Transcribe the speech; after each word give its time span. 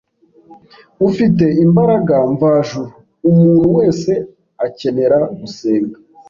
ufite 1.07 1.45
imbaraga 1.65 2.15
mvajuru, 2.33 2.89
umuntu 3.29 3.67
wese 3.77 4.11
akenera 4.65 5.17
gusenga 5.39 5.97